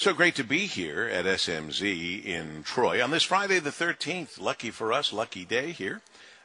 [0.00, 4.40] So great to be here at SMZ in Troy on this Friday the 13th.
[4.40, 6.02] Lucky for us, lucky day here,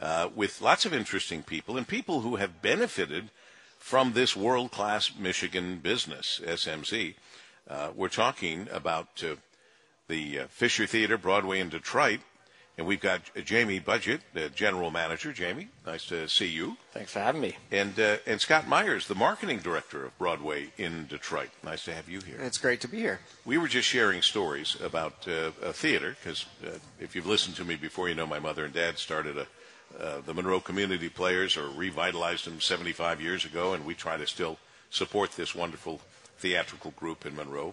[0.00, 3.30] uh, with lots of interesting people and people who have benefited
[3.78, 7.14] from this world class Michigan business, SMZ.
[7.70, 9.36] Uh, we're talking about uh,
[10.08, 12.18] the uh, Fisher Theater, Broadway in Detroit,
[12.78, 15.32] and we've got Jamie Budgett, the general manager.
[15.32, 16.76] Jamie, nice to see you.
[16.92, 17.56] Thanks for having me.
[17.70, 21.48] And uh, and Scott Myers, the marketing director of Broadway in Detroit.
[21.64, 22.38] Nice to have you here.
[22.40, 23.20] It's great to be here.
[23.44, 27.64] We were just sharing stories about uh, a theater because uh, if you've listened to
[27.64, 29.46] me before, you know my mother and dad started a.
[30.00, 34.26] Uh, the Monroe Community Players or revitalized them 75 years ago, and we try to
[34.26, 34.58] still
[34.90, 36.00] support this wonderful
[36.38, 37.72] theatrical group in Monroe.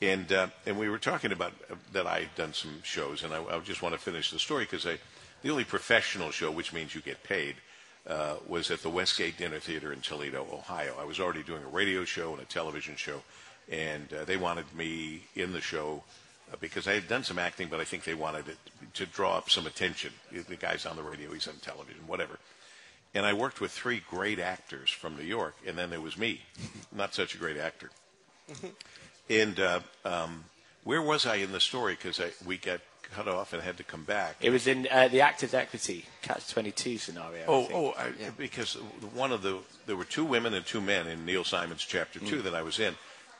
[0.00, 3.34] And uh, and we were talking about uh, that I had done some shows, and
[3.34, 6.94] I, I just want to finish the story because the only professional show, which means
[6.94, 7.56] you get paid,
[8.06, 10.94] uh, was at the Westgate Dinner Theater in Toledo, Ohio.
[11.00, 13.22] I was already doing a radio show and a television show,
[13.70, 16.02] and uh, they wanted me in the show
[16.52, 18.56] uh, because I had done some acting, but I think they wanted it
[18.94, 20.12] to draw up some attention.
[20.32, 22.38] The guy's on the radio, he's on television, whatever.
[23.14, 26.42] And I worked with three great actors from New York, and then there was me,
[26.94, 27.90] not such a great actor.
[29.30, 30.44] And uh, um,
[30.84, 31.94] where was I in the story?
[31.94, 32.80] Because we got
[33.14, 34.36] cut off and had to come back.
[34.40, 37.44] It was in uh, the Actors Equity Catch 22 scenario.
[37.46, 38.30] Oh, I oh, I, yeah.
[38.36, 38.74] because
[39.14, 42.40] one of the there were two women and two men in Neil Simon's chapter two
[42.40, 42.42] mm.
[42.44, 42.94] that I was in,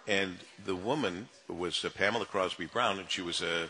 [0.06, 3.68] and the woman was uh, Pamela Crosby Brown, and she was a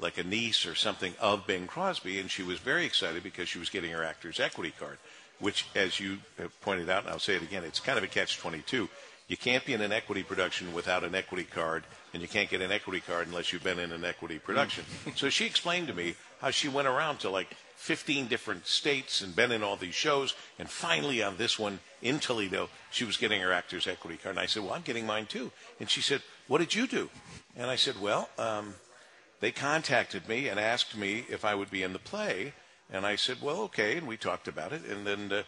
[0.00, 3.58] like a niece or something of Bing Crosby, and she was very excited because she
[3.58, 4.98] was getting her Actors Equity card,
[5.40, 6.18] which, as you
[6.60, 8.88] pointed out, and I'll say it again, it's kind of a catch twenty two
[9.28, 12.62] you can't be in an equity production without an equity card, and you can't get
[12.62, 14.84] an equity card unless you've been in an equity production.
[15.14, 19.36] so she explained to me how she went around to like 15 different states and
[19.36, 23.40] been in all these shows, and finally on this one in Toledo, she was getting
[23.40, 24.36] her actor's equity card.
[24.36, 25.52] And I said, Well, I'm getting mine too.
[25.78, 27.10] And she said, What did you do?
[27.56, 28.74] And I said, Well, um,
[29.40, 32.54] they contacted me and asked me if I would be in the play.
[32.90, 33.98] And I said, Well, okay.
[33.98, 34.84] And we talked about it.
[34.84, 35.42] And then uh,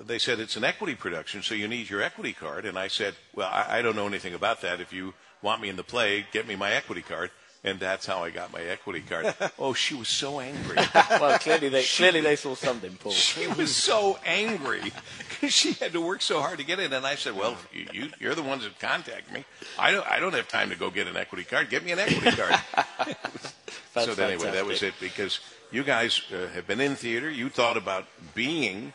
[0.00, 2.64] they said it's an equity production, so you need your equity card.
[2.64, 4.80] And I said, well, I, I, don't know anything about that.
[4.80, 7.30] If you want me in the play, get me my equity card.
[7.64, 9.34] And that's how I got my equity card.
[9.58, 10.76] oh, she was so angry.
[10.94, 13.12] well, clearly they she, clearly they saw something, Paul.
[13.12, 16.92] She was so angry because she had to work so hard to get it.
[16.92, 19.44] And I said, well, you, you're the ones that contact me.
[19.78, 21.70] I don't I don't have time to go get an equity card.
[21.70, 22.60] Get me an equity card.
[23.94, 25.38] so anyway, that was it because
[25.70, 27.30] you guys uh, have been in theater.
[27.30, 28.92] You thought about being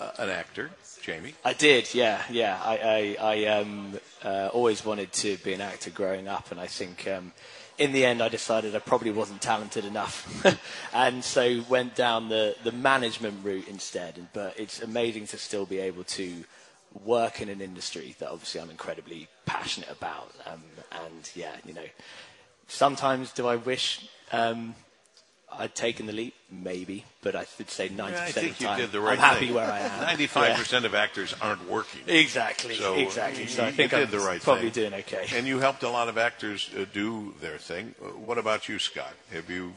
[0.00, 0.70] uh, an actor,
[1.02, 1.34] Jamie.
[1.44, 2.58] I did, yeah, yeah.
[2.62, 6.66] I, I, I um, uh, always wanted to be an actor growing up, and I
[6.66, 7.32] think um,
[7.78, 10.44] in the end I decided I probably wasn't talented enough,
[10.94, 14.28] and so went down the, the management route instead.
[14.32, 16.44] But it's amazing to still be able to
[17.04, 20.32] work in an industry that obviously I'm incredibly passionate about.
[20.46, 20.62] Um,
[20.92, 21.86] and yeah, you know,
[22.68, 24.74] sometimes do I wish um,
[25.52, 28.64] I'd taken the leap, maybe, but I would say 90% yeah, I think of the
[28.64, 29.54] time, you did the right I'm happy thing.
[29.54, 30.18] where I am.
[30.18, 30.86] 95% yeah.
[30.86, 32.02] of actors aren't working.
[32.06, 33.46] Exactly, so exactly.
[33.46, 34.90] So I think I'm the right probably thing.
[34.90, 35.26] doing okay.
[35.36, 37.94] And you helped a lot of actors uh, do their thing.
[38.02, 39.12] Uh, what about you, Scott?
[39.32, 39.74] Have you,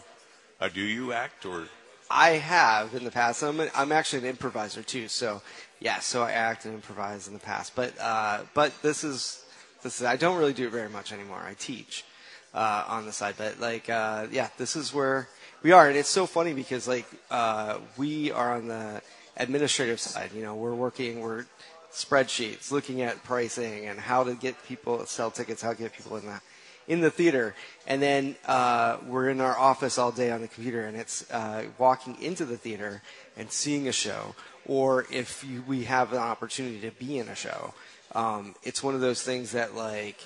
[0.61, 1.67] uh, do you act or?
[2.09, 3.41] I have in the past.
[3.43, 5.07] I'm, an, I'm actually an improviser too.
[5.07, 5.41] So
[5.79, 7.75] yeah, so I act and improvise in the past.
[7.75, 9.43] But uh, but this is
[9.81, 11.41] this is I don't really do it very much anymore.
[11.43, 12.05] I teach
[12.53, 15.27] uh, on the side, but like uh, yeah, this is where
[15.61, 19.01] we are, and it's so funny because like uh, we are on the
[19.37, 20.31] administrative side.
[20.33, 21.45] You know, we're working, we're
[21.91, 26.17] spreadsheets, looking at pricing and how to get people sell tickets, how to get people
[26.17, 26.41] in the
[26.85, 27.55] in the theater,
[27.87, 31.63] and then uh, we're in our office all day on the computer, and it's uh,
[31.77, 33.01] walking into the theater
[33.37, 34.35] and seeing a show,
[34.65, 37.73] or if you, we have an opportunity to be in a show,
[38.15, 40.17] um, it's one of those things that like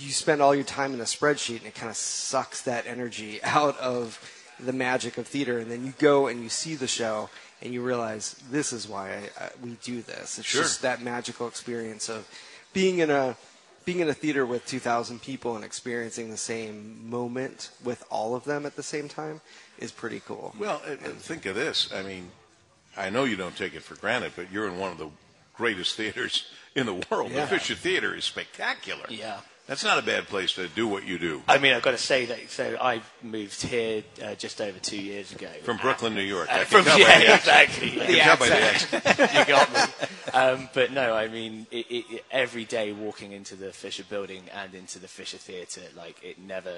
[0.00, 3.40] you spend all your time in a spreadsheet and it kind of sucks that energy
[3.44, 4.18] out of
[4.60, 5.58] the magic of theater.
[5.58, 7.30] And then you go and you see the show
[7.62, 10.38] and you realize this is why I, I, we do this.
[10.38, 10.62] It's sure.
[10.62, 12.28] just that magical experience of
[12.72, 13.36] being in a
[13.84, 18.44] being in a theater with 2000 people and experiencing the same moment with all of
[18.44, 19.40] them at the same time
[19.78, 20.54] is pretty cool.
[20.58, 21.92] Well think of this.
[21.92, 22.30] I mean
[22.96, 25.08] i know you don't take it for granted but you're in one of the
[25.54, 27.32] greatest theaters in the world.
[27.32, 27.42] Yeah.
[27.42, 29.06] the fisher theater is spectacular.
[29.08, 31.42] Yeah that's not a bad place to do what you do.
[31.46, 32.48] I mean, I've got to say that.
[32.48, 35.50] So I moved here uh, just over two years ago.
[35.62, 36.48] From Brooklyn, New York.
[36.50, 37.90] Uh, from, yeah, exactly.
[37.90, 39.04] Can tell by the accent.
[39.34, 40.08] you got me.
[40.32, 44.74] Um, but no, I mean, it, it, every day walking into the Fisher Building and
[44.74, 46.72] into the Fisher Theatre, like it never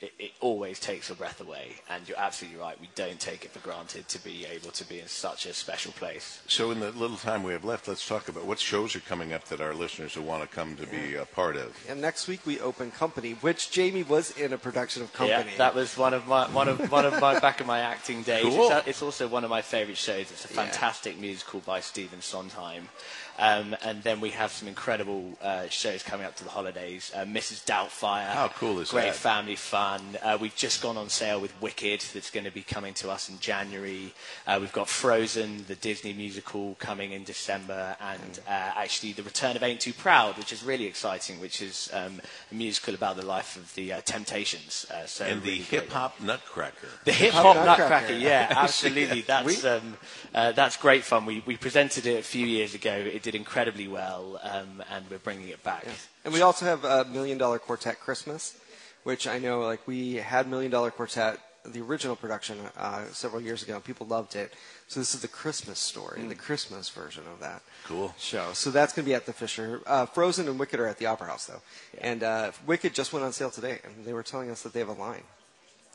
[0.00, 1.72] it, it always takes your breath away.
[1.90, 2.80] And you're absolutely right.
[2.80, 5.92] We don't take it for granted to be able to be in such a special
[5.92, 6.40] place.
[6.46, 9.32] So, in the little time we have left, let's talk about what shows are coming
[9.32, 11.76] up that our listeners will want to come to be a part of.
[11.88, 15.50] And next week we open Company, which Jamie was in a production of Company.
[15.52, 18.22] Yeah, that was one of my one of one of my back of my acting
[18.22, 18.44] days.
[18.44, 18.70] Cool.
[18.72, 20.30] It's, it's also one of my favourite shows.
[20.30, 20.64] It's a Yeah.
[20.64, 22.88] fantastic musical by Stephen Sondheim.
[23.38, 27.10] Um, and then we have some incredible uh, shows coming up to the holidays.
[27.14, 27.64] Uh, Mrs.
[27.64, 28.26] Doubtfire.
[28.26, 29.06] How cool is Great that?
[29.08, 29.89] Great family fun.
[30.22, 33.28] Uh, we've just gone on sale with Wicked, that's going to be coming to us
[33.28, 34.12] in January.
[34.46, 39.56] Uh, we've got Frozen, the Disney musical, coming in December, and uh, actually the return
[39.56, 42.20] of Ain't Too Proud, which is really exciting, which is um,
[42.50, 44.86] a musical about the life of the uh, Temptations.
[44.90, 45.80] Uh, so And the really great.
[45.82, 46.88] hip hop Nutcracker.
[47.04, 48.14] The hip Hip hop Hop nutcracker, Nutcracker.
[48.18, 49.22] yeah, absolutely.
[49.22, 49.96] That's um,
[50.34, 51.26] uh, that's great fun.
[51.26, 52.92] We we presented it a few years ago.
[52.92, 55.86] It did incredibly well, um, and we're bringing it back.
[56.24, 58.56] And we also have uh, Million Dollar Quartet Christmas,
[59.04, 63.62] which I know like we had Million Dollar Quartet, the original production, uh, several years
[63.62, 63.74] ago.
[63.76, 64.54] and People loved it.
[64.88, 68.14] So this is the Christmas story, the Christmas version of that Cool.
[68.18, 68.50] show.
[68.54, 69.80] So that's going to be at the Fisher.
[69.86, 71.60] Uh, Frozen and Wicked are at the Opera House though,
[72.00, 74.80] and uh, Wicked just went on sale today, and they were telling us that they
[74.80, 75.22] have a line.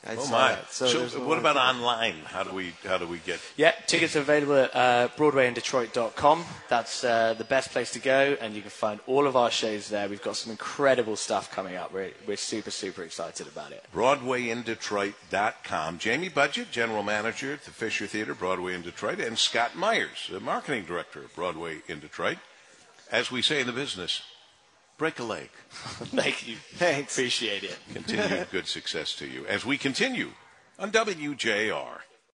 [0.04, 0.52] I Oh my!
[0.52, 0.72] that.
[0.72, 2.16] So, there's what about online?
[2.26, 3.40] How do we how do we get?
[3.56, 6.44] Yeah, tickets are available at uh, BroadwayInDetroit.com.
[6.68, 9.88] That's uh, the best place to go, and you can find all of our shows
[9.88, 10.08] there.
[10.08, 11.92] We've got some incredible stuff coming up.
[11.92, 13.84] We're, we're super, super excited about it.
[13.94, 15.98] BroadwayInDetroit.com.
[15.98, 20.38] Jamie Budgett, General Manager at the Fisher Theater, Broadway in Detroit, and Scott Myers, the
[20.40, 22.38] Marketing Director of Broadway in Detroit.
[23.10, 24.22] As we say in the business,
[24.98, 25.48] break a leg.
[25.70, 26.56] Thank you.
[26.74, 27.16] Thanks.
[27.16, 27.76] Appreciate it.
[27.92, 30.32] Continued good success to you as we continue
[30.78, 32.00] on WJR.